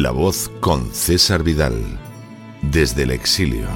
La 0.00 0.12
voz 0.12 0.48
con 0.60 0.92
César 0.92 1.42
Vidal, 1.42 1.74
desde 2.62 3.02
el 3.02 3.10
exilio. 3.10 3.66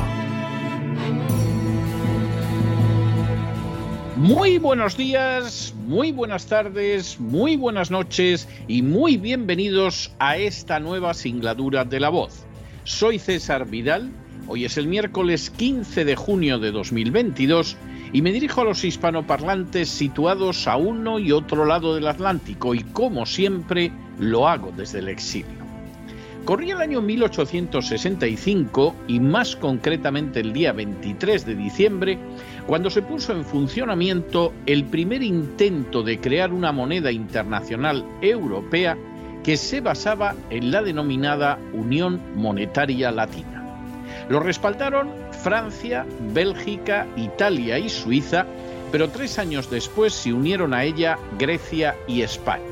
Muy 4.14 4.58
buenos 4.58 4.96
días, 4.96 5.74
muy 5.84 6.12
buenas 6.12 6.46
tardes, 6.46 7.18
muy 7.18 7.56
buenas 7.56 7.90
noches 7.90 8.48
y 8.68 8.82
muy 8.82 9.16
bienvenidos 9.16 10.12
a 10.20 10.36
esta 10.36 10.78
nueva 10.78 11.12
singladura 11.12 11.84
de 11.84 11.98
La 11.98 12.10
voz. 12.10 12.46
Soy 12.84 13.18
César 13.18 13.66
Vidal, 13.66 14.08
hoy 14.46 14.64
es 14.64 14.76
el 14.76 14.86
miércoles 14.86 15.50
15 15.50 16.04
de 16.04 16.14
junio 16.14 16.60
de 16.60 16.70
2022 16.70 17.76
y 18.12 18.22
me 18.22 18.30
dirijo 18.30 18.60
a 18.60 18.64
los 18.66 18.84
hispanoparlantes 18.84 19.88
situados 19.88 20.68
a 20.68 20.76
uno 20.76 21.18
y 21.18 21.32
otro 21.32 21.64
lado 21.64 21.96
del 21.96 22.06
Atlántico 22.06 22.76
y 22.76 22.84
como 22.84 23.26
siempre 23.26 23.90
lo 24.20 24.46
hago 24.46 24.72
desde 24.76 25.00
el 25.00 25.08
exilio. 25.08 25.61
Corría 26.44 26.74
el 26.74 26.80
año 26.80 27.00
1865 27.00 28.96
y 29.06 29.20
más 29.20 29.54
concretamente 29.54 30.40
el 30.40 30.52
día 30.52 30.72
23 30.72 31.46
de 31.46 31.54
diciembre, 31.54 32.18
cuando 32.66 32.90
se 32.90 33.00
puso 33.00 33.32
en 33.32 33.44
funcionamiento 33.44 34.52
el 34.66 34.84
primer 34.86 35.22
intento 35.22 36.02
de 36.02 36.18
crear 36.18 36.52
una 36.52 36.72
moneda 36.72 37.12
internacional 37.12 38.04
europea 38.20 38.98
que 39.44 39.56
se 39.56 39.80
basaba 39.80 40.34
en 40.50 40.72
la 40.72 40.82
denominada 40.82 41.60
Unión 41.72 42.20
Monetaria 42.34 43.12
Latina. 43.12 43.62
Lo 44.28 44.40
respaldaron 44.40 45.10
Francia, 45.44 46.04
Bélgica, 46.32 47.06
Italia 47.16 47.78
y 47.78 47.88
Suiza, 47.88 48.46
pero 48.90 49.08
tres 49.10 49.38
años 49.38 49.70
después 49.70 50.12
se 50.12 50.32
unieron 50.32 50.74
a 50.74 50.82
ella 50.82 51.18
Grecia 51.38 51.96
y 52.08 52.22
España. 52.22 52.71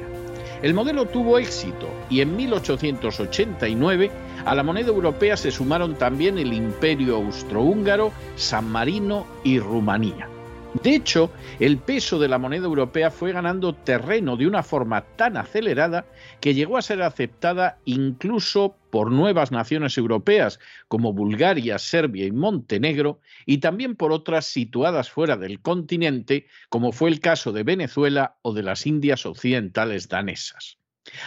El 0.63 0.75
modelo 0.75 1.07
tuvo 1.07 1.39
éxito 1.39 1.89
y 2.09 2.21
en 2.21 2.37
1889 2.37 4.11
a 4.45 4.55
la 4.55 4.63
moneda 4.63 4.89
europea 4.89 5.37
se 5.37 5.51
sumaron 5.51 5.97
también 5.97 6.39
el 6.39 6.53
Imperio 6.53 7.17
Austrohúngaro, 7.17 8.13
San 8.37 8.71
Marino 8.71 9.27
y 9.45 9.59
Rumanía. 9.59 10.30
De 10.73 10.95
hecho, 10.95 11.33
el 11.59 11.79
peso 11.79 12.21
de 12.21 12.29
la 12.29 12.39
moneda 12.39 12.67
europea 12.67 13.11
fue 13.11 13.33
ganando 13.33 13.75
terreno 13.75 14.37
de 14.37 14.47
una 14.47 14.63
forma 14.63 15.03
tan 15.17 15.37
acelerada 15.37 16.07
que 16.41 16.55
llegó 16.55 16.79
a 16.79 16.83
ser 16.83 17.03
aceptada 17.03 17.79
incluso 17.85 18.77
por 18.91 19.11
nuevas 19.11 19.51
naciones 19.51 19.99
europeas 19.99 20.61
como 20.87 21.13
Bulgaria, 21.13 21.79
Serbia 21.79 22.25
y 22.25 22.33
Montenegro, 22.33 23.21
y 23.47 23.59
también 23.59 23.97
por 23.97 24.13
otras 24.13 24.47
situadas 24.47 25.11
fuera 25.11 25.37
del 25.37 25.61
continente, 25.61 26.47
como 26.69 26.93
fue 26.93 27.11
el 27.11 27.21
caso 27.21 27.53
de 27.53 27.65
Venezuela 27.65 28.37
o 28.43 28.53
de 28.53 28.63
las 28.63 28.87
Indias 28.87 29.27
Occidentales 29.27 30.09
danesas. 30.09 30.80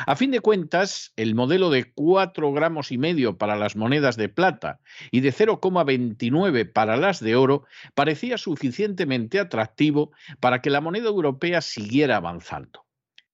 A 0.05 0.15
fin 0.15 0.31
de 0.31 0.39
cuentas, 0.39 1.13
el 1.15 1.35
modelo 1.35 1.69
de 1.69 1.91
4 1.93 2.51
gramos 2.53 2.91
y 2.91 2.97
medio 2.97 3.37
para 3.37 3.55
las 3.55 3.75
monedas 3.75 4.17
de 4.17 4.29
plata 4.29 4.79
y 5.11 5.21
de 5.21 5.33
0,29 5.33 6.71
para 6.71 6.97
las 6.97 7.19
de 7.19 7.35
oro 7.35 7.65
parecía 7.95 8.37
suficientemente 8.37 9.39
atractivo 9.39 10.11
para 10.39 10.61
que 10.61 10.69
la 10.69 10.81
moneda 10.81 11.09
europea 11.09 11.61
siguiera 11.61 12.17
avanzando. 12.17 12.85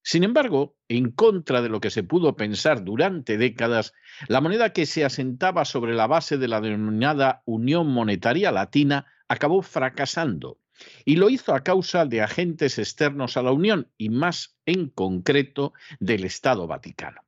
Sin 0.02 0.24
embargo, 0.24 0.76
en 0.88 1.12
contra 1.12 1.62
de 1.62 1.70
lo 1.70 1.82
que 1.82 1.92
se 1.92 2.04
pudo 2.04 2.36
pensar 2.36 2.84
durante 2.84 3.38
décadas, 3.38 3.94
la 4.28 4.42
moneda 4.42 4.74
que 4.74 4.86
se 4.86 5.06
asentaba 5.06 5.66
sobre 5.66 5.94
la 5.94 6.08
base 6.08 6.38
de 6.38 6.48
la 6.48 6.62
denominada 6.62 7.44
Unión 7.46 7.88
Monetaria 7.88 8.52
Latina 8.52 9.06
acabó 9.28 9.62
fracasando 9.62 10.58
y 11.06 11.16
lo 11.16 11.30
hizo 11.30 11.54
a 11.54 11.64
causa 11.64 12.06
de 12.06 12.22
agentes 12.22 12.80
externos 12.80 13.38
a 13.38 13.44
la 13.44 13.52
Unión 13.52 13.88
y 13.98 14.10
más 14.10 14.58
en 14.66 14.90
concreto 14.90 15.74
del 16.00 16.24
Estado 16.24 16.68
Vaticano. 16.68 17.22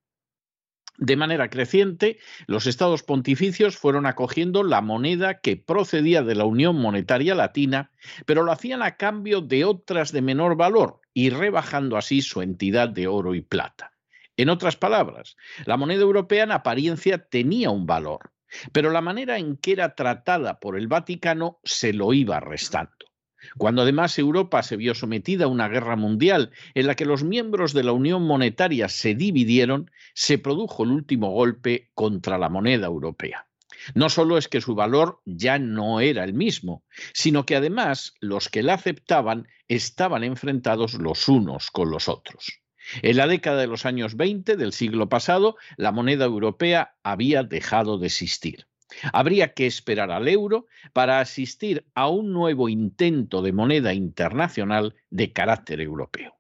De 0.98 1.16
manera 1.16 1.50
creciente, 1.50 2.20
los 2.46 2.68
estados 2.68 3.02
pontificios 3.02 3.76
fueron 3.76 4.06
acogiendo 4.06 4.62
la 4.64 4.82
moneda 4.82 5.40
que 5.40 5.58
procedía 5.58 6.22
de 6.22 6.36
la 6.36 6.46
Unión 6.46 6.76
Monetaria 6.76 7.34
Latina, 7.34 7.90
pero 8.28 8.44
lo 8.44 8.52
hacían 8.52 8.84
a 8.84 8.98
cambio 8.98 9.42
de 9.42 9.66
otras 9.66 10.12
de 10.12 10.22
menor 10.22 10.56
valor 10.56 11.02
y 11.14 11.32
rebajando 11.32 11.98
así 11.98 12.22
su 12.22 12.44
entidad 12.44 12.88
de 12.90 13.08
oro 13.08 13.34
y 13.34 13.42
plata. 13.42 13.94
En 14.38 14.50
otras 14.50 14.76
palabras, 14.76 15.38
la 15.66 15.76
moneda 15.76 16.02
europea 16.02 16.44
en 16.44 16.52
apariencia 16.52 17.28
tenía 17.30 17.72
un 17.72 17.88
valor, 17.88 18.32
pero 18.72 18.92
la 18.92 19.02
manera 19.02 19.38
en 19.38 19.58
que 19.58 19.72
era 19.72 19.96
tratada 19.96 20.60
por 20.60 20.78
el 20.78 20.88
Vaticano 20.88 21.60
se 21.64 21.94
lo 21.94 22.14
iba 22.14 22.40
restando. 22.40 23.11
Cuando 23.58 23.82
además 23.82 24.18
Europa 24.20 24.64
se 24.64 24.78
vio 24.78 24.94
sometida 24.96 25.46
a 25.46 25.50
una 25.50 25.68
guerra 25.68 25.96
mundial 25.96 26.52
en 26.74 26.88
la 26.88 26.96
que 26.96 27.06
los 27.06 27.24
miembros 27.24 27.74
de 27.74 27.84
la 27.84 27.92
Unión 27.92 28.24
Monetaria 28.24 28.88
se 28.90 29.16
dividieron, 29.16 29.92
se 30.14 30.38
produjo 30.38 30.84
el 30.84 30.92
último 30.92 31.32
golpe 31.32 31.90
contra 31.94 32.38
la 32.38 32.50
moneda 32.50 32.88
europea. 32.88 33.48
No 33.96 34.10
solo 34.10 34.38
es 34.38 34.48
que 34.48 34.62
su 34.62 34.76
valor 34.76 35.22
ya 35.26 35.58
no 35.58 36.02
era 36.02 36.24
el 36.24 36.34
mismo, 36.34 36.84
sino 37.14 37.46
que 37.46 37.56
además 37.56 38.14
los 38.20 38.50
que 38.50 38.64
la 38.64 38.76
aceptaban 38.76 39.48
estaban 39.68 40.24
enfrentados 40.24 40.94
los 40.96 41.28
unos 41.28 41.72
con 41.72 41.90
los 41.90 42.08
otros. 42.08 42.62
En 43.02 43.18
la 43.18 43.28
década 43.28 43.62
de 43.62 43.68
los 43.68 43.86
años 43.86 44.16
20 44.18 44.58
del 44.58 44.74
siglo 44.74 45.10
pasado, 45.10 45.56
la 45.78 45.92
moneda 45.92 46.26
europea 46.26 46.96
había 47.04 47.44
dejado 47.44 47.98
de 47.98 48.08
existir. 48.08 48.68
Habría 49.14 49.54
que 49.54 49.68
esperar 49.68 50.12
al 50.12 50.28
euro 50.28 50.68
para 50.94 51.20
asistir 51.20 51.86
a 51.96 52.08
un 52.08 52.34
nuevo 52.34 52.70
intento 52.70 53.42
de 53.42 53.54
moneda 53.54 53.94
internacional 53.94 54.96
de 55.10 55.34
carácter 55.34 55.82
europeo. 55.82 56.38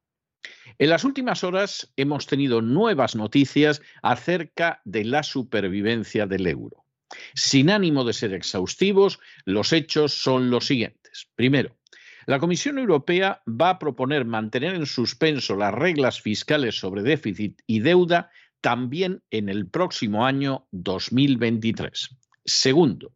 En 0.78 0.90
las 0.90 1.04
últimas 1.04 1.44
horas 1.44 1.92
hemos 1.96 2.26
tenido 2.28 2.62
nuevas 2.62 3.16
noticias 3.16 3.82
acerca 4.02 4.82
de 4.86 5.06
la 5.06 5.24
supervivencia 5.24 6.26
del 6.26 6.48
euro. 6.48 6.86
Sin 7.36 7.70
ánimo 7.70 8.04
de 8.04 8.14
ser 8.14 8.34
exhaustivos, 8.34 9.20
los 9.46 9.74
hechos 9.74 10.14
son 10.14 10.50
los 10.50 10.66
siguientes. 10.66 11.28
Primero, 11.36 11.78
la 12.26 12.40
Comisión 12.40 12.78
Europea 12.78 13.42
va 13.48 13.72
a 13.72 13.80
proponer 13.80 14.26
mantener 14.26 14.76
en 14.76 14.86
suspenso 14.86 15.56
las 15.56 15.74
reglas 15.74 16.22
fiscales 16.22 16.80
sobre 16.80 17.02
déficit 17.02 17.62
y 17.68 17.80
deuda 17.80 18.32
también 18.62 19.24
en 19.32 19.50
el 19.50 19.68
próximo 19.68 20.26
año 20.26 20.68
2023. 20.72 22.21
Segundo, 22.52 23.14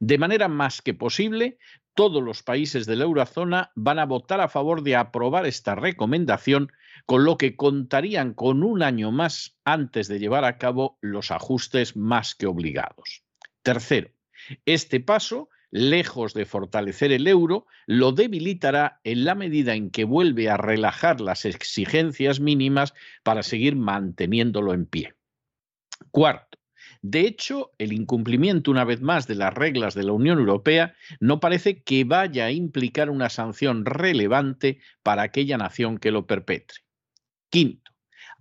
de 0.00 0.18
manera 0.18 0.48
más 0.48 0.80
que 0.82 0.94
posible, 0.94 1.58
todos 1.94 2.22
los 2.22 2.42
países 2.42 2.86
de 2.86 2.96
la 2.96 3.04
eurozona 3.04 3.70
van 3.74 3.98
a 3.98 4.06
votar 4.06 4.40
a 4.40 4.48
favor 4.48 4.82
de 4.82 4.96
aprobar 4.96 5.46
esta 5.46 5.74
recomendación, 5.74 6.72
con 7.06 7.24
lo 7.24 7.36
que 7.36 7.56
contarían 7.56 8.34
con 8.34 8.62
un 8.62 8.82
año 8.82 9.10
más 9.10 9.58
antes 9.64 10.08
de 10.08 10.18
llevar 10.18 10.44
a 10.44 10.58
cabo 10.58 10.98
los 11.00 11.30
ajustes 11.30 11.96
más 11.96 12.34
que 12.34 12.46
obligados. 12.46 13.24
Tercero, 13.62 14.10
este 14.64 15.00
paso, 15.00 15.48
lejos 15.70 16.34
de 16.34 16.46
fortalecer 16.46 17.12
el 17.12 17.26
euro, 17.26 17.66
lo 17.86 18.12
debilitará 18.12 19.00
en 19.04 19.24
la 19.24 19.34
medida 19.34 19.74
en 19.74 19.90
que 19.90 20.04
vuelve 20.04 20.48
a 20.48 20.56
relajar 20.56 21.20
las 21.20 21.44
exigencias 21.44 22.40
mínimas 22.40 22.94
para 23.22 23.42
seguir 23.42 23.76
manteniéndolo 23.76 24.72
en 24.72 24.86
pie. 24.86 25.14
Cuarto, 26.10 26.57
de 27.02 27.20
hecho, 27.20 27.72
el 27.78 27.92
incumplimiento 27.92 28.70
una 28.70 28.84
vez 28.84 29.00
más 29.00 29.26
de 29.26 29.36
las 29.36 29.54
reglas 29.54 29.94
de 29.94 30.02
la 30.02 30.12
Unión 30.12 30.38
Europea 30.38 30.94
no 31.20 31.38
parece 31.38 31.82
que 31.82 32.04
vaya 32.04 32.46
a 32.46 32.50
implicar 32.50 33.10
una 33.10 33.28
sanción 33.28 33.84
relevante 33.84 34.80
para 35.02 35.22
aquella 35.22 35.58
nación 35.58 35.98
que 35.98 36.10
lo 36.10 36.26
perpetre. 36.26 36.78
Quinto, 37.50 37.92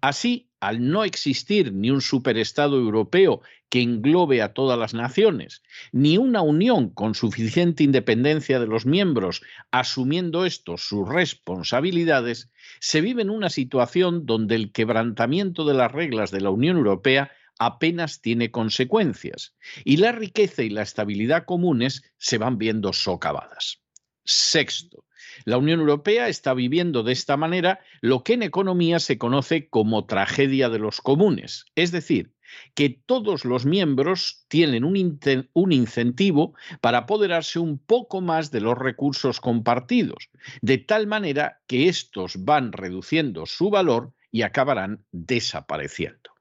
así, 0.02 0.50
al 0.60 0.90
no 0.90 1.04
existir 1.04 1.72
ni 1.72 1.92
un 1.92 2.02
superestado 2.02 2.78
europeo 2.78 3.42
que 3.70 3.82
englobe 3.82 4.42
a 4.42 4.54
todas 4.54 4.80
las 4.80 4.94
naciones, 4.94 5.62
ni 5.92 6.18
una 6.18 6.42
unión 6.42 6.90
con 6.90 7.14
suficiente 7.14 7.84
independencia 7.84 8.60
de 8.60 8.66
los 8.66 8.86
miembros 8.86 9.42
asumiendo 9.72 10.46
estos 10.46 10.88
sus 10.88 11.08
responsabilidades, 11.08 12.50
se 12.80 13.02
vive 13.02 13.22
en 13.22 13.30
una 13.30 13.50
situación 13.50 14.26
donde 14.26 14.56
el 14.56 14.72
quebrantamiento 14.72 15.64
de 15.66 15.76
las 15.76 15.92
reglas 15.92 16.32
de 16.32 16.42
la 16.42 16.50
Unión 16.50 16.78
Europea 16.78 17.32
apenas 17.60 18.22
tiene 18.22 18.52
consecuencias 18.52 19.56
y 19.84 19.98
la 19.98 20.12
riqueza 20.12 20.64
y 20.64 20.70
la 20.70 20.82
estabilidad 20.82 21.46
comunes 21.46 22.04
se 22.18 22.38
van 22.38 22.58
viendo 22.58 22.94
socavadas. 22.94 23.82
Sexto, 24.24 25.06
la 25.46 25.58
Unión 25.58 25.80
Europea 25.80 26.28
está 26.28 26.54
viviendo 26.54 27.04
de 27.04 27.14
esta 27.14 27.38
manera 27.38 27.80
lo 28.02 28.24
que 28.24 28.34
en 28.34 28.44
economía 28.44 29.00
se 29.00 29.18
conoce 29.18 29.70
como 29.70 30.06
tragedia 30.06 30.70
de 30.70 30.80
los 30.80 31.02
comunes, 31.02 31.66
es 31.76 31.92
decir, 31.92 32.34
que 32.76 32.90
todos 32.90 33.46
los 33.46 33.66
miembros 33.66 34.46
tienen 34.48 34.84
un, 34.84 35.20
un, 35.54 35.72
incentivo 35.72 36.56
para 36.82 37.00
apoderarse 37.00 37.60
un 37.60 37.78
poco 37.78 38.22
más 38.22 38.52
de 38.52 38.62
los 38.62 38.78
recursos 38.78 39.40
compartidos, 39.42 40.30
de 40.62 40.78
tal 40.78 41.08
manera 41.08 41.62
que 41.68 41.90
estos 41.90 42.46
van 42.46 42.72
reduciendo 42.72 43.46
su 43.46 43.70
valor 43.70 44.14
y 44.32 44.44
acabarán 44.44 45.06
desapareciendo. 45.12 46.37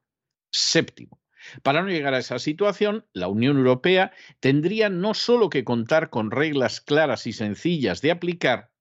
Séptimo, 0.51 1.19
para 1.63 1.81
no 1.81 1.89
llegar 1.89 2.13
a 2.13 2.19
esa 2.19 2.39
situación, 2.39 3.05
la 3.13 3.27
Unión 3.27 3.57
Europea 3.57 4.11
tendría 4.39 4.89
no 4.89 5.13
solo 5.13 5.49
que 5.49 5.63
contar 5.63 6.09
con 6.09 6.31
reglas 6.31 6.81
claras 6.81 7.27
y 7.27 7.33
sencillas 7.33 8.01
de 8.01 8.11
aplicar, 8.11 8.71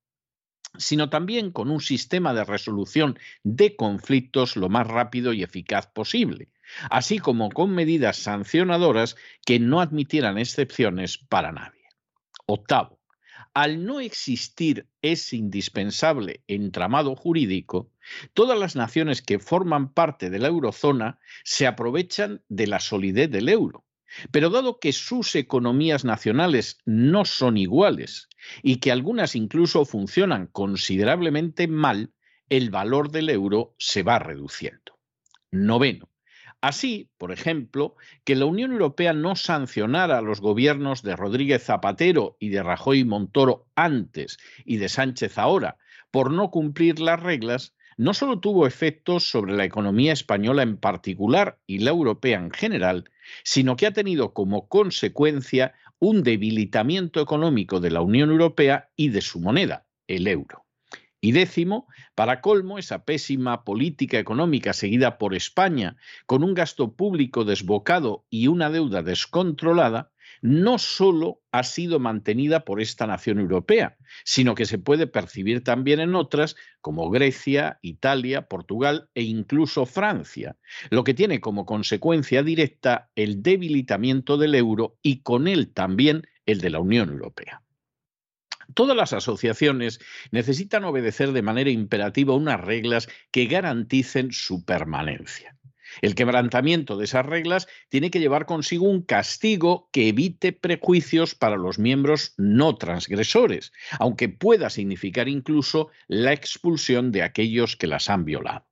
sino 0.78 1.08
también 1.08 1.52
con 1.52 1.70
un 1.70 1.80
sistema 1.80 2.34
de 2.34 2.44
resolución 2.44 3.18
de 3.42 3.76
conflictos 3.76 4.56
lo 4.56 4.68
más 4.68 4.86
rápido 4.86 5.32
y 5.32 5.42
eficaz 5.42 5.86
posible, 5.86 6.50
así 6.90 7.18
como 7.18 7.50
con 7.50 7.74
medidas 7.74 8.16
sancionadoras 8.16 9.16
que 9.44 9.58
no 9.58 9.80
admitieran 9.80 10.38
excepciones 10.38 11.18
para 11.18 11.52
nadie. 11.52 11.82
Octavo, 12.46 12.95
al 13.56 13.86
no 13.86 14.00
existir 14.00 14.86
ese 15.00 15.34
indispensable 15.34 16.42
entramado 16.46 17.16
jurídico, 17.16 17.90
todas 18.34 18.58
las 18.58 18.76
naciones 18.76 19.22
que 19.22 19.38
forman 19.38 19.94
parte 19.94 20.28
de 20.28 20.38
la 20.38 20.48
eurozona 20.48 21.18
se 21.42 21.66
aprovechan 21.66 22.42
de 22.50 22.66
la 22.66 22.80
solidez 22.80 23.30
del 23.30 23.48
euro. 23.48 23.86
Pero 24.30 24.50
dado 24.50 24.78
que 24.78 24.92
sus 24.92 25.34
economías 25.36 26.04
nacionales 26.04 26.76
no 26.84 27.24
son 27.24 27.56
iguales 27.56 28.28
y 28.62 28.76
que 28.76 28.92
algunas 28.92 29.34
incluso 29.34 29.86
funcionan 29.86 30.48
considerablemente 30.48 31.66
mal, 31.66 32.12
el 32.50 32.68
valor 32.68 33.10
del 33.10 33.30
euro 33.30 33.74
se 33.78 34.02
va 34.02 34.18
reduciendo. 34.18 34.98
Noveno, 35.50 36.10
Así, 36.60 37.10
por 37.18 37.32
ejemplo, 37.32 37.96
que 38.24 38.34
la 38.34 38.46
Unión 38.46 38.72
Europea 38.72 39.12
no 39.12 39.36
sancionara 39.36 40.18
a 40.18 40.22
los 40.22 40.40
gobiernos 40.40 41.02
de 41.02 41.14
Rodríguez 41.14 41.64
Zapatero 41.64 42.36
y 42.40 42.48
de 42.48 42.62
Rajoy 42.62 43.04
Montoro 43.04 43.66
antes 43.74 44.38
y 44.64 44.78
de 44.78 44.88
Sánchez 44.88 45.38
ahora 45.38 45.76
por 46.10 46.30
no 46.30 46.50
cumplir 46.50 47.00
las 47.00 47.22
reglas, 47.22 47.74
no 47.96 48.14
solo 48.14 48.40
tuvo 48.40 48.66
efectos 48.66 49.28
sobre 49.28 49.54
la 49.54 49.64
economía 49.64 50.12
española 50.12 50.62
en 50.62 50.76
particular 50.76 51.58
y 51.66 51.80
la 51.80 51.90
europea 51.90 52.38
en 52.38 52.50
general, 52.50 53.10
sino 53.42 53.76
que 53.76 53.86
ha 53.86 53.92
tenido 53.92 54.32
como 54.32 54.68
consecuencia 54.68 55.74
un 55.98 56.22
debilitamiento 56.22 57.20
económico 57.20 57.80
de 57.80 57.90
la 57.90 58.02
Unión 58.02 58.30
Europea 58.30 58.90
y 58.96 59.08
de 59.10 59.22
su 59.22 59.40
moneda, 59.40 59.86
el 60.06 60.26
euro. 60.26 60.65
Y 61.20 61.32
décimo, 61.32 61.86
para 62.14 62.40
colmo, 62.40 62.78
esa 62.78 63.04
pésima 63.04 63.64
política 63.64 64.18
económica 64.18 64.72
seguida 64.72 65.18
por 65.18 65.34
España, 65.34 65.96
con 66.26 66.44
un 66.44 66.54
gasto 66.54 66.94
público 66.94 67.44
desbocado 67.44 68.24
y 68.30 68.48
una 68.48 68.70
deuda 68.70 69.02
descontrolada, 69.02 70.12
no 70.42 70.78
solo 70.78 71.40
ha 71.52 71.62
sido 71.62 71.98
mantenida 71.98 72.64
por 72.64 72.80
esta 72.80 73.06
nación 73.06 73.38
europea, 73.40 73.96
sino 74.24 74.54
que 74.54 74.66
se 74.66 74.78
puede 74.78 75.06
percibir 75.06 75.64
también 75.64 76.00
en 76.00 76.14
otras 76.14 76.56
como 76.80 77.10
Grecia, 77.10 77.78
Italia, 77.82 78.42
Portugal 78.42 79.08
e 79.14 79.22
incluso 79.22 79.86
Francia, 79.86 80.56
lo 80.90 81.04
que 81.04 81.14
tiene 81.14 81.40
como 81.40 81.66
consecuencia 81.66 82.42
directa 82.42 83.10
el 83.16 83.42
debilitamiento 83.42 84.36
del 84.36 84.54
euro 84.54 84.98
y 85.02 85.22
con 85.22 85.48
él 85.48 85.72
también 85.72 86.26
el 86.44 86.60
de 86.60 86.70
la 86.70 86.80
Unión 86.80 87.10
Europea. 87.10 87.62
Todas 88.74 88.96
las 88.96 89.12
asociaciones 89.12 90.00
necesitan 90.30 90.84
obedecer 90.84 91.32
de 91.32 91.42
manera 91.42 91.70
imperativa 91.70 92.34
unas 92.34 92.60
reglas 92.60 93.08
que 93.30 93.46
garanticen 93.46 94.32
su 94.32 94.64
permanencia. 94.64 95.56
El 96.02 96.14
quebrantamiento 96.14 96.96
de 96.96 97.04
esas 97.04 97.24
reglas 97.24 97.68
tiene 97.88 98.10
que 98.10 98.20
llevar 98.20 98.46
consigo 98.46 98.88
un 98.88 99.02
castigo 99.02 99.88
que 99.92 100.08
evite 100.08 100.52
prejuicios 100.52 101.34
para 101.34 101.56
los 101.56 101.78
miembros 101.78 102.34
no 102.36 102.74
transgresores, 102.74 103.72
aunque 103.98 104.28
pueda 104.28 104.68
significar 104.68 105.28
incluso 105.28 105.88
la 106.08 106.32
expulsión 106.32 107.12
de 107.12 107.22
aquellos 107.22 107.76
que 107.76 107.86
las 107.86 108.10
han 108.10 108.24
violado. 108.24 108.66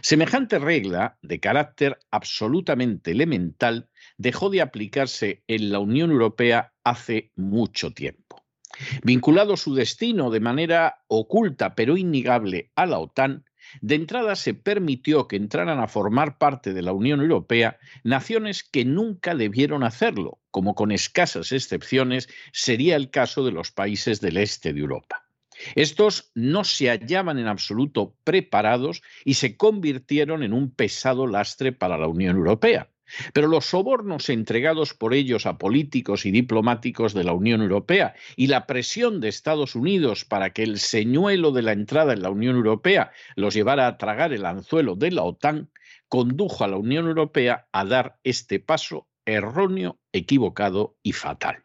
Semejante 0.00 0.58
regla, 0.60 1.18
de 1.22 1.40
carácter 1.40 1.98
absolutamente 2.10 3.10
elemental, 3.10 3.88
dejó 4.16 4.48
de 4.48 4.60
aplicarse 4.60 5.42
en 5.48 5.72
la 5.72 5.80
Unión 5.80 6.12
Europea 6.12 6.72
hace 6.84 7.32
mucho 7.34 7.92
tiempo. 7.92 8.41
Vinculado 9.02 9.56
su 9.56 9.74
destino 9.74 10.30
de 10.30 10.40
manera 10.40 11.02
oculta 11.08 11.74
pero 11.74 11.96
innegable 11.96 12.70
a 12.74 12.86
la 12.86 12.98
OTAN, 12.98 13.44
de 13.80 13.94
entrada 13.94 14.36
se 14.36 14.54
permitió 14.54 15.28
que 15.28 15.36
entraran 15.36 15.80
a 15.80 15.88
formar 15.88 16.38
parte 16.38 16.72
de 16.72 16.82
la 16.82 16.92
Unión 16.92 17.20
Europea 17.20 17.78
naciones 18.04 18.64
que 18.64 18.84
nunca 18.84 19.34
debieron 19.34 19.82
hacerlo, 19.84 20.40
como 20.50 20.74
con 20.74 20.92
escasas 20.92 21.52
excepciones 21.52 22.28
sería 22.52 22.96
el 22.96 23.10
caso 23.10 23.44
de 23.44 23.52
los 23.52 23.70
países 23.70 24.20
del 24.20 24.36
este 24.36 24.72
de 24.72 24.80
Europa. 24.80 25.24
Estos 25.74 26.30
no 26.34 26.64
se 26.64 26.88
hallaban 26.88 27.38
en 27.38 27.46
absoluto 27.46 28.16
preparados 28.24 29.02
y 29.24 29.34
se 29.34 29.56
convirtieron 29.56 30.42
en 30.42 30.52
un 30.52 30.70
pesado 30.70 31.26
lastre 31.26 31.72
para 31.72 31.98
la 31.98 32.08
Unión 32.08 32.36
Europea. 32.36 32.91
Pero 33.32 33.48
los 33.48 33.66
sobornos 33.66 34.28
entregados 34.28 34.94
por 34.94 35.14
ellos 35.14 35.46
a 35.46 35.58
políticos 35.58 36.26
y 36.26 36.30
diplomáticos 36.30 37.14
de 37.14 37.24
la 37.24 37.32
Unión 37.32 37.62
Europea 37.62 38.14
y 38.36 38.46
la 38.46 38.66
presión 38.66 39.20
de 39.20 39.28
Estados 39.28 39.74
Unidos 39.74 40.24
para 40.24 40.50
que 40.50 40.62
el 40.62 40.78
señuelo 40.78 41.52
de 41.52 41.62
la 41.62 41.72
entrada 41.72 42.12
en 42.12 42.22
la 42.22 42.30
Unión 42.30 42.56
Europea 42.56 43.12
los 43.36 43.54
llevara 43.54 43.86
a 43.86 43.98
tragar 43.98 44.32
el 44.32 44.46
anzuelo 44.46 44.96
de 44.96 45.10
la 45.10 45.22
OTAN 45.22 45.70
condujo 46.08 46.64
a 46.64 46.68
la 46.68 46.76
Unión 46.76 47.06
Europea 47.06 47.68
a 47.72 47.84
dar 47.84 48.18
este 48.24 48.60
paso 48.60 49.08
erróneo, 49.24 49.98
equivocado 50.12 50.96
y 51.02 51.12
fatal. 51.12 51.64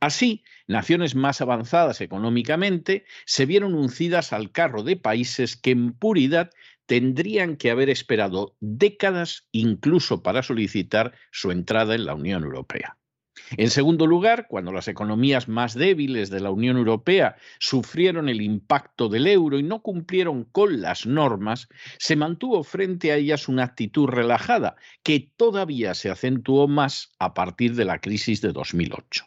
Así, 0.00 0.44
naciones 0.66 1.14
más 1.14 1.40
avanzadas 1.40 2.00
económicamente 2.00 3.04
se 3.26 3.46
vieron 3.46 3.74
uncidas 3.74 4.32
al 4.32 4.50
carro 4.50 4.82
de 4.82 4.96
países 4.96 5.56
que 5.56 5.70
en 5.70 5.92
puridad 5.92 6.50
tendrían 6.88 7.56
que 7.58 7.70
haber 7.70 7.90
esperado 7.90 8.56
décadas 8.60 9.46
incluso 9.52 10.22
para 10.22 10.42
solicitar 10.42 11.12
su 11.30 11.50
entrada 11.50 11.94
en 11.94 12.06
la 12.06 12.14
Unión 12.14 12.44
Europea. 12.44 12.96
En 13.58 13.68
segundo 13.68 14.06
lugar, 14.06 14.46
cuando 14.48 14.72
las 14.72 14.88
economías 14.88 15.48
más 15.48 15.74
débiles 15.74 16.30
de 16.30 16.40
la 16.40 16.50
Unión 16.50 16.78
Europea 16.78 17.36
sufrieron 17.58 18.30
el 18.30 18.40
impacto 18.40 19.10
del 19.10 19.26
euro 19.26 19.58
y 19.58 19.62
no 19.62 19.82
cumplieron 19.82 20.44
con 20.44 20.80
las 20.80 21.06
normas, 21.06 21.68
se 21.98 22.16
mantuvo 22.16 22.64
frente 22.64 23.12
a 23.12 23.16
ellas 23.16 23.48
una 23.48 23.64
actitud 23.64 24.06
relajada 24.06 24.76
que 25.02 25.30
todavía 25.36 25.92
se 25.92 26.10
acentuó 26.10 26.68
más 26.68 27.12
a 27.18 27.34
partir 27.34 27.74
de 27.74 27.84
la 27.84 28.00
crisis 28.00 28.40
de 28.40 28.52
2008. 28.52 29.26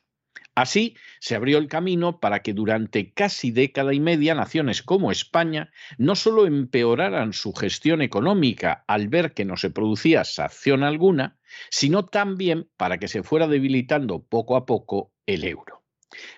Así 0.53 0.98
se 1.22 1.36
abrió 1.36 1.58
el 1.58 1.67
camino 1.67 2.20
para 2.20 2.41
que 2.41 2.53
durante 2.53 3.13
casi 3.13 3.51
década 3.51 3.93
y 3.93 4.01
media 4.01 4.36
naciones 4.36 4.84
como 4.84 5.12
España 5.12 5.72
no 5.98 6.15
solo 6.15 6.46
empeoraran 6.46 7.31
su 7.31 7.53
gestión 7.53 8.01
económica 8.01 8.84
al 8.88 9.08
ver 9.08 9.34
que 9.34 9.46
no 9.46 9.55
se 9.55 9.70
producía 9.70 10.25
sanción 10.25 10.84
alguna, 10.84 11.39
sino 11.70 12.05
también 12.05 12.70
para 12.75 12.98
que 12.98 13.08
se 13.08 13.24
fuera 13.24 13.48
debilitando 13.48 14.24
poco 14.24 14.58
a 14.58 14.65
poco 14.65 15.13
el 15.25 15.46
euro. 15.46 15.81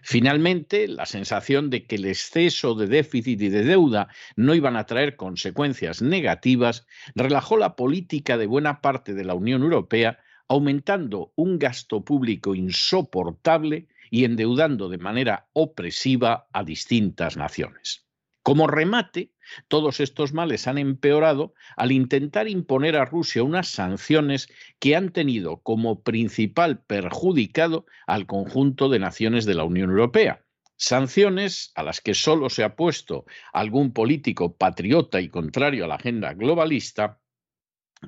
Finalmente, 0.04 0.88
la 0.88 1.08
sensación 1.08 1.72
de 1.72 1.88
que 1.88 1.96
el 1.96 2.06
exceso 2.06 2.76
de 2.76 2.86
déficit 2.86 3.42
y 3.42 3.50
de 3.50 3.64
deuda 3.64 4.10
no 4.36 4.54
iban 4.54 4.76
a 4.76 4.86
traer 4.86 5.16
consecuencias 5.16 6.04
negativas 6.04 6.86
relajó 7.16 7.58
la 7.58 7.76
política 7.76 8.38
de 8.38 8.46
buena 8.46 8.82
parte 8.82 9.16
de 9.16 9.26
la 9.26 9.34
Unión 9.34 9.64
Europea, 9.64 10.20
aumentando 10.48 11.34
un 11.36 11.58
gasto 11.58 12.06
público 12.06 12.54
insoportable 12.54 13.88
y 14.14 14.26
endeudando 14.26 14.90
de 14.90 15.00
manera 15.00 15.48
opresiva 15.54 16.48
a 16.54 16.64
distintas 16.64 17.36
naciones. 17.36 18.06
Como 18.44 18.68
remate, 18.68 19.32
todos 19.68 20.00
estos 20.00 20.34
males 20.34 20.68
han 20.68 20.78
empeorado 20.78 21.56
al 21.78 21.92
intentar 21.92 22.48
imponer 22.48 22.96
a 22.96 23.06
Rusia 23.06 23.42
unas 23.42 23.70
sanciones 23.70 24.50
que 24.78 24.96
han 24.96 25.12
tenido 25.14 25.62
como 25.64 26.04
principal 26.04 26.84
perjudicado 26.84 27.88
al 28.06 28.28
conjunto 28.28 28.88
de 28.88 29.00
naciones 29.00 29.46
de 29.46 29.56
la 29.56 29.64
Unión 29.64 29.90
Europea. 29.90 30.46
Sanciones 30.76 31.72
a 31.74 31.82
las 31.82 32.00
que 32.00 32.14
solo 32.14 32.52
se 32.52 32.64
ha 32.64 32.76
puesto 32.76 33.26
algún 33.52 33.94
político 33.94 34.56
patriota 34.56 35.22
y 35.22 35.30
contrario 35.30 35.86
a 35.86 35.88
la 35.88 35.96
agenda 35.96 36.36
globalista, 36.36 37.20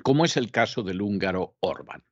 como 0.04 0.24
es 0.24 0.36
el 0.36 0.52
caso 0.52 0.84
del 0.84 1.02
húngaro 1.02 1.56
Orbán. 1.58 2.04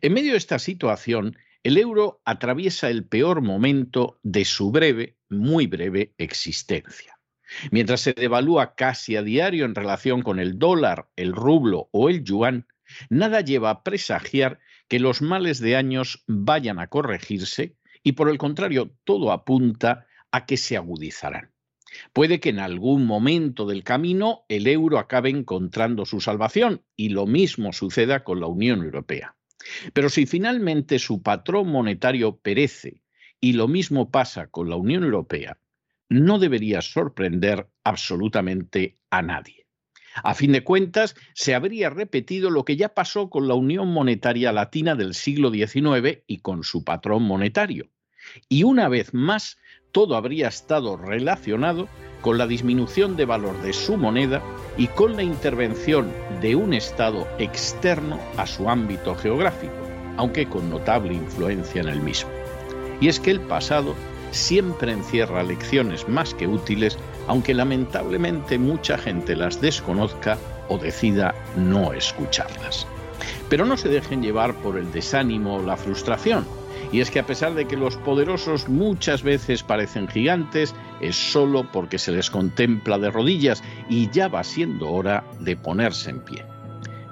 En 0.00 0.14
medio 0.14 0.32
de 0.32 0.38
esta 0.38 0.58
situación, 0.58 1.36
el 1.62 1.76
euro 1.76 2.22
atraviesa 2.24 2.88
el 2.88 3.04
peor 3.04 3.42
momento 3.42 4.18
de 4.22 4.44
su 4.44 4.70
breve, 4.70 5.18
muy 5.28 5.66
breve 5.66 6.14
existencia. 6.16 7.18
Mientras 7.70 8.00
se 8.00 8.12
devalúa 8.12 8.74
casi 8.74 9.16
a 9.16 9.22
diario 9.22 9.64
en 9.64 9.74
relación 9.74 10.22
con 10.22 10.38
el 10.38 10.58
dólar, 10.58 11.10
el 11.16 11.32
rublo 11.32 11.88
o 11.92 12.08
el 12.08 12.24
yuan, 12.24 12.66
nada 13.08 13.40
lleva 13.40 13.70
a 13.70 13.82
presagiar 13.82 14.60
que 14.88 15.00
los 15.00 15.20
males 15.20 15.60
de 15.60 15.76
años 15.76 16.24
vayan 16.26 16.78
a 16.78 16.86
corregirse 16.86 17.76
y 18.02 18.12
por 18.12 18.30
el 18.30 18.38
contrario 18.38 18.96
todo 19.04 19.30
apunta 19.30 20.06
a 20.32 20.46
que 20.46 20.56
se 20.56 20.76
agudizarán. 20.76 21.52
Puede 22.12 22.40
que 22.40 22.50
en 22.50 22.60
algún 22.60 23.04
momento 23.04 23.66
del 23.66 23.82
camino 23.82 24.44
el 24.48 24.66
euro 24.68 24.98
acabe 24.98 25.28
encontrando 25.28 26.06
su 26.06 26.20
salvación 26.20 26.84
y 26.96 27.10
lo 27.10 27.26
mismo 27.26 27.72
suceda 27.72 28.22
con 28.22 28.40
la 28.40 28.46
Unión 28.46 28.84
Europea. 28.84 29.36
Pero 29.92 30.08
si 30.08 30.26
finalmente 30.26 30.98
su 30.98 31.22
patrón 31.22 31.68
monetario 31.68 32.36
perece, 32.38 33.02
y 33.40 33.54
lo 33.54 33.68
mismo 33.68 34.10
pasa 34.10 34.48
con 34.48 34.68
la 34.68 34.76
Unión 34.76 35.04
Europea, 35.04 35.58
no 36.08 36.38
debería 36.38 36.82
sorprender 36.82 37.68
absolutamente 37.84 38.98
a 39.10 39.22
nadie. 39.22 39.66
A 40.22 40.34
fin 40.34 40.52
de 40.52 40.64
cuentas, 40.64 41.14
se 41.34 41.54
habría 41.54 41.88
repetido 41.88 42.50
lo 42.50 42.64
que 42.64 42.76
ya 42.76 42.90
pasó 42.94 43.30
con 43.30 43.46
la 43.46 43.54
Unión 43.54 43.88
Monetaria 43.92 44.52
Latina 44.52 44.96
del 44.96 45.14
siglo 45.14 45.50
XIX 45.50 46.22
y 46.26 46.38
con 46.38 46.64
su 46.64 46.84
patrón 46.84 47.22
monetario. 47.22 47.90
Y 48.48 48.64
una 48.64 48.88
vez 48.88 49.14
más, 49.14 49.56
todo 49.92 50.16
habría 50.16 50.48
estado 50.48 50.96
relacionado 50.96 51.88
con 52.20 52.38
la 52.38 52.46
disminución 52.46 53.16
de 53.16 53.24
valor 53.24 53.60
de 53.62 53.72
su 53.72 53.96
moneda 53.96 54.42
y 54.76 54.86
con 54.88 55.16
la 55.16 55.22
intervención 55.22 56.12
de 56.40 56.54
un 56.54 56.74
Estado 56.74 57.26
externo 57.38 58.18
a 58.36 58.46
su 58.46 58.68
ámbito 58.68 59.14
geográfico, 59.14 59.72
aunque 60.16 60.46
con 60.46 60.70
notable 60.70 61.14
influencia 61.14 61.80
en 61.80 61.88
el 61.88 62.00
mismo. 62.00 62.30
Y 63.00 63.08
es 63.08 63.18
que 63.18 63.30
el 63.30 63.40
pasado 63.40 63.94
siempre 64.30 64.92
encierra 64.92 65.42
lecciones 65.42 66.08
más 66.08 66.34
que 66.34 66.46
útiles, 66.46 66.98
aunque 67.26 67.54
lamentablemente 67.54 68.58
mucha 68.58 68.98
gente 68.98 69.34
las 69.34 69.60
desconozca 69.60 70.38
o 70.68 70.78
decida 70.78 71.34
no 71.56 71.92
escucharlas. 71.92 72.86
Pero 73.48 73.64
no 73.64 73.76
se 73.76 73.88
dejen 73.88 74.22
llevar 74.22 74.54
por 74.56 74.78
el 74.78 74.92
desánimo 74.92 75.56
o 75.56 75.62
la 75.62 75.76
frustración 75.76 76.46
y 76.92 77.00
es 77.00 77.10
que 77.10 77.20
a 77.20 77.26
pesar 77.26 77.54
de 77.54 77.66
que 77.66 77.76
los 77.76 77.96
poderosos 77.96 78.68
muchas 78.68 79.22
veces 79.22 79.62
parecen 79.62 80.08
gigantes, 80.08 80.74
es 81.00 81.16
solo 81.16 81.70
porque 81.70 81.98
se 81.98 82.12
les 82.12 82.30
contempla 82.30 82.98
de 82.98 83.10
rodillas 83.10 83.62
y 83.88 84.10
ya 84.10 84.28
va 84.28 84.44
siendo 84.44 84.90
hora 84.90 85.24
de 85.40 85.56
ponerse 85.56 86.10
en 86.10 86.20
pie. 86.20 86.44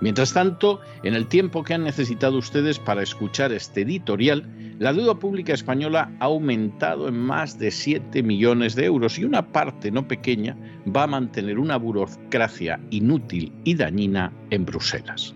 Mientras 0.00 0.32
tanto, 0.32 0.80
en 1.02 1.14
el 1.14 1.26
tiempo 1.26 1.64
que 1.64 1.74
han 1.74 1.82
necesitado 1.82 2.38
ustedes 2.38 2.78
para 2.78 3.02
escuchar 3.02 3.52
este 3.52 3.80
editorial, 3.82 4.48
la 4.78 4.92
deuda 4.92 5.16
pública 5.16 5.52
española 5.52 6.12
ha 6.20 6.26
aumentado 6.26 7.08
en 7.08 7.18
más 7.18 7.58
de 7.58 7.72
7 7.72 8.22
millones 8.22 8.76
de 8.76 8.84
euros 8.84 9.18
y 9.18 9.24
una 9.24 9.48
parte 9.48 9.90
no 9.90 10.06
pequeña 10.06 10.56
va 10.94 11.02
a 11.02 11.08
mantener 11.08 11.58
una 11.58 11.76
burocracia 11.76 12.78
inútil 12.90 13.52
y 13.64 13.74
dañina 13.74 14.32
en 14.50 14.64
Bruselas. 14.64 15.34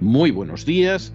Muy 0.00 0.32
buenos 0.32 0.66
días 0.66 1.14